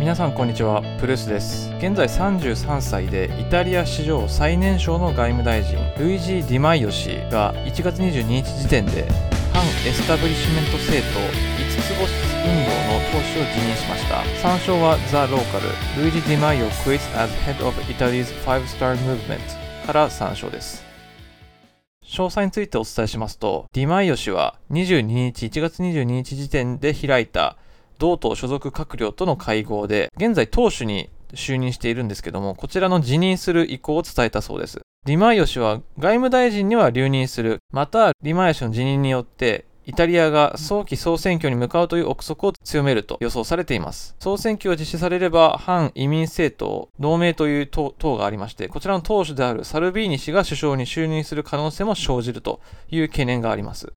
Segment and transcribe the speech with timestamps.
[0.00, 1.70] 皆さんこんにちはプルースです。
[1.76, 9.06] 現在33歳でイタリア史上最年少の外務大臣ルイジー・ディマイオ氏が1月22日時点で
[9.52, 11.28] 反エスタブリッシュメント政党5
[11.68, 12.14] つ星
[12.48, 14.24] 運動の党首を辞任しました。
[14.40, 19.38] 参照はザ・ローカルルイジ・ディマイオ quits as head of Italy's Five Star Movement
[19.86, 20.82] から参照です。
[22.02, 27.58] 詳細についてお伝えしますと、ディマイオ氏は22日、1月22日時点で開いた
[28.00, 34.80] 同党所属閣僚との会合で、現在党首に就任しているんですけども、こちらの辞任する意向を伝えたそうです。
[35.06, 37.58] ディマイオ氏は外務大臣には留任する。
[37.72, 44.14] また、ディマイオ氏の辞任によって、イタリアが早期総選挙に向かうという憶測を強めると予想されています。
[44.18, 53.92] 総選挙が実施されれば、反移民政党、同盟という党がありまして、こちらの党首であるサルビーニ氏が首相に就任する可能性も生じるという懸念があります。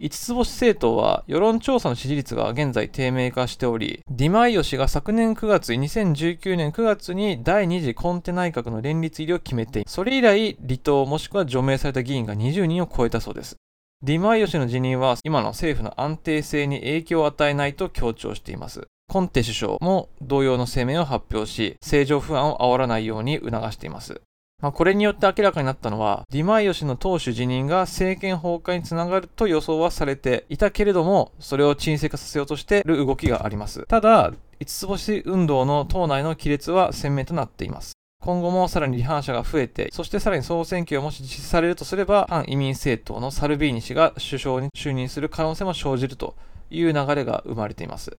[0.00, 13.56] 五つ星政党は世論調査の支持率が現在低迷化しており、ディマイオ氏が昨年9月、2019年9月に第2次コンテ内閣の連立入りを決めて、それ以来、離党もしくは除名された議員が20人を超えたそうです。
[14.04, 18.86] ディマイオ氏の辞任は今の政府の安定性に影響を与えないと強調しています。
[19.08, 24.20] コンテ首相も同様の声明を発表し、政情不安を煽らないように促しています。
[24.60, 33.84] まあ、これによって明らかになったのは、ディマイオ氏の党首辞任が政権崩壊につながると予想はされていたけれども、それを沈静化させようとしている動きがあります。
[33.86, 37.92] ただ、五つ星運動の党内の亀裂は鮮明となっています。
[38.20, 46.34] 今後もさらに離反者が増えて、そしてさらに総選挙がもし実施されるとすれば、反移民政党のサルビーニ氏が首相に就任する可能性も生じると
[46.68, 48.16] いう流れが生まれています。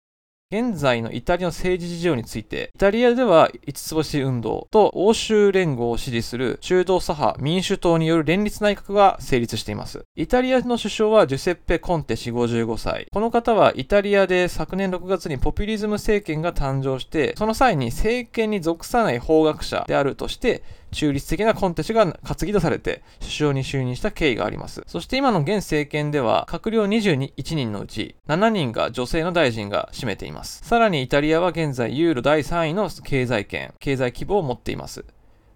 [0.51, 10.07] 現在のイタリアの政治事情について、イタリアでは五つ星運動と欧州連合を支持する中道左派民主党による連立内閣が成立しています。
[10.17, 13.09] イタリアの首相はジュセッペ・コンテ氏55歳。
[13.13, 24.83] この方はイタリアで昨年6月にポピュリズム政権が誕生して、その際に政権に属さない法学者であるとして、中立的なコンテ氏が担ぎ出されて首相に就任した経緯があります。
[24.87, 30.63] そして今の現政権では閣僚21人のうち7人が女性の大臣が占めています。
[30.65, 35.05] さらにイタリアは現在ユーロ第3位の経済圏、経済規模を持っています。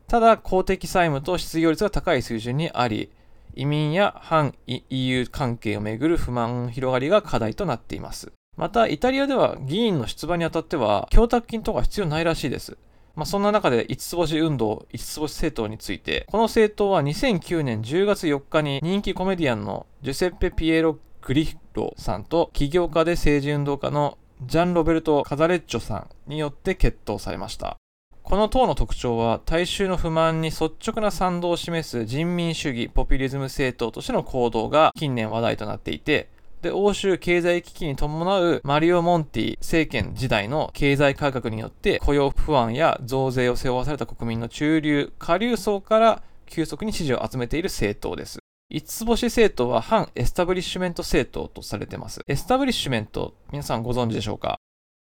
[0.08, 3.10] ただ公的債務と失業率が高い水準にあり、
[3.54, 8.32] 移民や反 EU 関係をめぐる不満広がりが課題となっています。
[8.56, 12.76] また、イタリアでは議員の出馬にあたっては、供託金とか必要ないらしいです。
[13.14, 27.76] まあ、そんな中で五つ星運動、五つ星政党について、この政党は2009年10月4日に人気コメディアンのジュセッペ・ピエロ・グリッロさんと起業家で政治運動家のジャン・ロベルト・カザレッチョさんによって決闘されました。
[28.22, 36.28] この党の特徴は大衆の不満に率直な賛同を示す人民主義ポピュリズム政党としての行動が近年話題となっていて、
[36.62, 48.38] で、欧州経済危機に伴うマリオ・モンティ政権時代の経済改革によって雇用不安や増税を背負わされた国民の中流、下流層から急速に支持を集めている政党です。
[48.70, 52.20] 五つ星政党は反エスタブリッシュメント政党とされています。
[52.28, 54.60] エスタブリッシュメント、皆さんご存知でしょうか？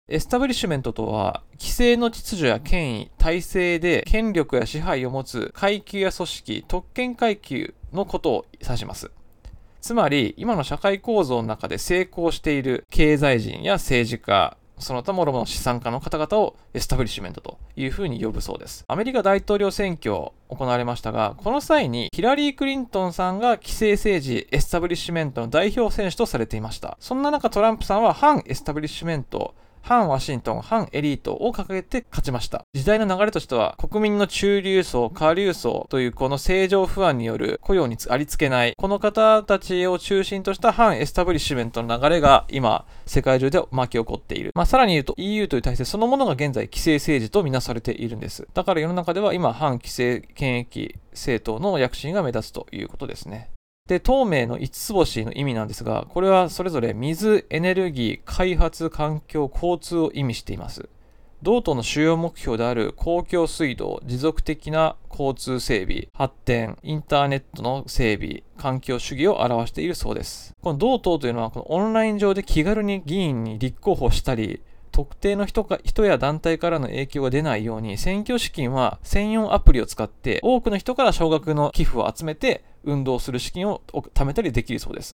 [0.08, 9.10] エスタブリッシュメントとは、既成の秩序や権威、体制で権力や支配を持つ階級や組織、特権階級のことを指します。
[9.82, 18.84] つまり、今の社会構造の中で成功している経済人や政治家、その他もろもの資産家の方々をエスタブリッシュメントというふうに呼ぶそうです。
[18.86, 26.96] アメリカ大統領選挙行われましたが、この際にヒラリー・クリントンさんが既成政治エスタブリッシュメントの代表選手とされていました。
[27.00, 32.64] そんな中トランプさんは反エスタブリッシュメント反ワシントン、反エリートを掲げて勝ちました。
[32.72, 44.52] 時代の流れとしては、国民の中流層、下流層というこの政情不安による雇用にありつけない、この方たちを中心とした反エスタブリッシュメントの流れが今、世界中で巻き起こっている。
[44.54, 48.46] まあ、さらに言うと EU という体制そのものが現在既成政治とみなされているんです。
[48.54, 53.50] だから世の中では今、反既成権益政党の躍進が目立つということですね。
[53.88, 60.88] で、党名の5つ星の意味なんですが、これはそれぞれ水、エネルギー、開発、環境、交通を意味しています。
[61.42, 70.54] 同党の主要目標である公共水道、持続的な交通整備、発展、インターネットの整備、環境主義を表しているそうです。
[70.62, 74.62] この同党というのは、このオンライン上で気軽に議員に立候補したり、
[74.92, 85.12] 特定の人か人や団体からの影響が出ないように、選挙資金は専用アプリを使って多くの人から少額の寄付を集めて運動する資金を貯めたりできるそうです。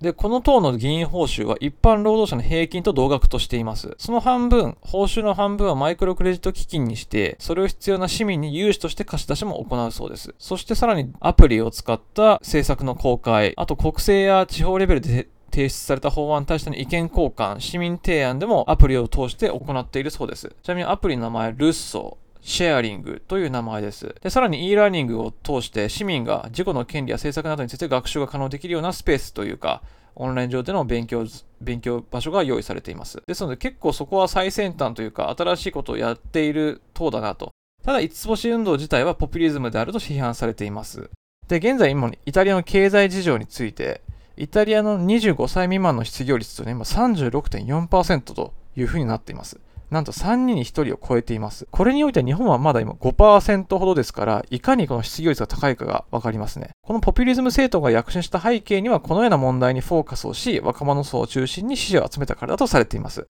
[0.00, 3.94] で、この党の議員報酬は一般労働者の平均と同額としています。
[3.96, 10.34] その半分、報酬の半分はマイクロクレジット基金にして、それを必要な市民に融資として貸し出しも行うそうです。
[10.38, 20.56] そしてさらにアプリを使った政策の公開、あと国政や地方レベルで提出された法案に対しての意見交換、市民提案でもアプリを通して行っているそうです。
[20.64, 24.16] ちなみにアプリの名前、ルッソシェアリングという名前です。
[24.20, 29.82] で、さらに e ラーニングを通して市民が自己の権利や政策などについて学習が可能できるようなスペースというか、
[30.16, 31.24] オンライン上での勉強、
[31.60, 33.22] 勉強場所が用意されています。
[33.24, 37.50] ですので結構そこは最先端というか新しいことをやっている党だなと。
[37.84, 41.10] ただ、五つ星運動自体はポピュリズムであると批判されています。
[41.46, 44.00] で、現在今、イタリアの経済事情について、
[44.36, 49.60] イタリアの25歳未満の失業率というのは今36.4%というふうになっています。
[49.90, 51.68] なんと3人に1人を超えています。
[51.70, 56.70] これにおいては日本はまだ今5%ほどですから、いかにこの失業率が高いかがわかりますね。
[56.82, 63.26] このポピュリズム政党が躍進した背景には、このような問題にフォーカスをし、若者層を中心に支持を集めたからだとされています。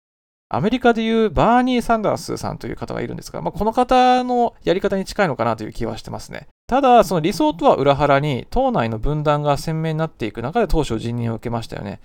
[0.48, 6.46] アメリカでいうバーニー・サンダースさんという方がいるんですが、まあ、この方のやり方に近いのかなという気はしてますね。
[6.66, 12.00] ただ、その理想とは裏腹に、党内の分断が鮮明になっていく中で当初辞任を受けましたよね。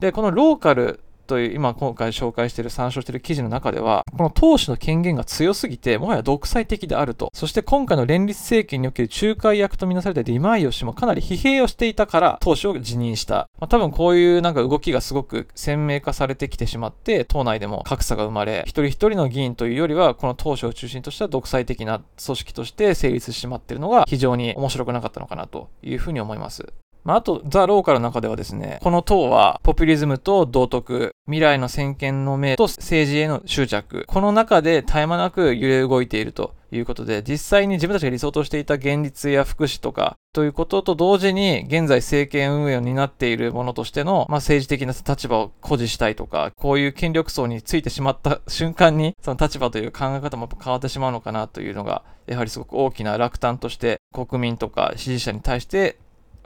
[0.00, 7.30] で、このローカルという今今回紹介している参照している記事の中ではこの党首の権限が強すぎてもはや独裁的であると。
[7.34, 26.72] そして今回の連立政権における仲介役とみなされたディマイオ氏もかなり疲弊をしていたから党首を辞任した、まあ、多分こういうなんか動きがすごく鮮明化されてきてしまって党内でも格差が生まれ一人一人の議員というよりはこの党首を中心とした独裁的な組織として成立してしまっているのが非常に面白くなかったのかなというふうに思います。
[27.08, 55.96] まあ、あと、ザ・ローカルの中ではですね、この党はポピュリズムと道徳、未来の先見の明と政治への執着、この中で絶え間なく揺れ動いているということで、実際に自分たちが理想としていた現実や福祉とか、ということと同時に、現在政権運営を担っているものとしての、まあ、政治的な立場を誇示したいとか、こういう権力層についてしまった瞬間に、その立場という考え方も変わってしまうのかなというのが、やはりすごく大きな落胆として、国民とか支持者に対して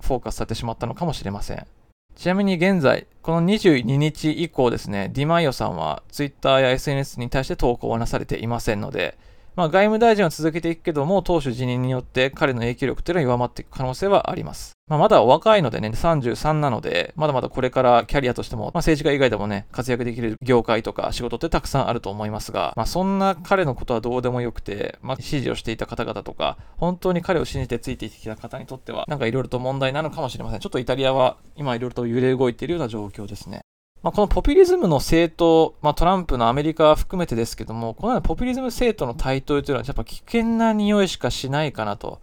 [0.03, 1.67] フォーカスされてしまったのかもしれません。
[2.15, 9.17] ちなみに現在、この22日以降ですね、ディマイオさんは Twitter や SNS に対して投稿はなされていませんので、
[9.55, 14.73] まあ、外務大臣は続けていくけども、党首辞任によって彼の影響力というのは弱まっていく可能性はあります。
[14.89, 30.61] まあ、まだ若いのでね、33なので、まだまだこれからキャリアとしても、まあ、政治家以外でもね、活躍できる業界とか仕事ってたくさんあると思いますが、まあ、そんな彼のことはどうでもよくて、まあ、支持をしていた方々とか、本当に彼を信じてついてきた方にとっては、なんかいろいろと問題なのかもしれません。
[30.61, 33.62] ちょっとイタリアは今いろいろと揺れ動いているような状況ですね。
[34.03, 42.21] まあ、このポピュリズムの政党、まあ、トランプのアメリカ含めてですけども、このようなポピュリズム政党の台頭というのは、やっぱ危険な匂いしかしないかなと。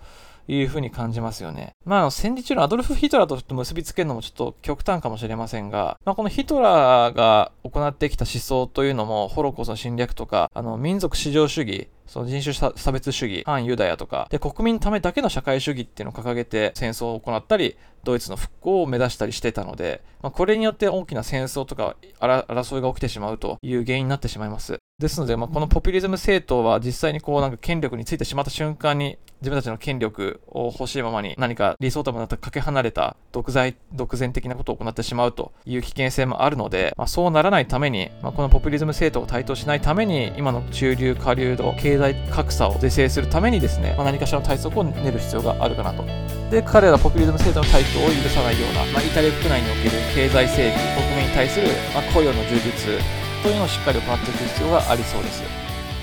[0.52, 1.76] いうふうに感じますよね。
[1.86, 24.79] まあ、戦時中のアドルフ・ヒトラーとちょっと結びつけるのもちょっと極端かもしれませんが、まあ、このヒトラーが行ってきた思想というのも、ホロコースの侵略とか、あの民族至上主義、その人種差別主義、反ユダヤとか、で、国民のためだけの社会主義っていうのを掲げて戦争を行ったり、ドイツの復興を目指したりしてたので、まあ、これによって大きな戦争とか争いが起きてしまうという原因になってしまいます。
[24.97, 46.03] ですので、まあ、このポピュリズム政党は実際にこうなんか権力についてしまった瞬間に自分たちの権力を欲しいままに何か理想ともなったかけ離れた独裁、独善的なことを行ってしまうという危険性もあるので、まあ、そうならないために、まあ、このポピュリズム政党を台頭しないために、今の中流下流の経済格差を是正するためにですね、まあ、何かしらの対策を練る必要があるかなと。
[46.51, 53.00] で、彼らポピュリズム政党の台頭を許さないような、まあ、イタリア国内における経済正義、国民に対する、ま雇用の充実
[53.42, 55.44] というのをしっかり行っていく必要がありそうです。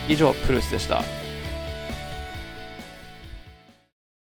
[0.08, 1.25] 以上、プルースでした。